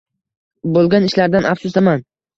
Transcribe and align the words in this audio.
Bo'lgan 0.77 1.05
ishlardan 1.11 1.49
afsusdaman. 1.51 2.07